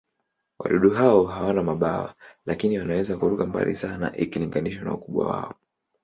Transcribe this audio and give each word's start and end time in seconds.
Wadudu 0.59 0.89
hao 0.89 1.25
hawana 1.25 1.63
mabawa, 1.63 2.15
lakini 2.45 2.79
wanaweza 2.79 3.17
kuruka 3.17 3.45
mbali 3.45 3.75
sana 3.75 4.17
ikilinganishwa 4.17 4.83
na 4.83 4.93
ukubwa 4.93 5.27
wao. 5.27 5.53